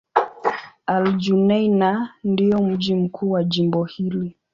[0.87, 4.35] Al-Junaynah ndio mji mkuu wa jimbo hili.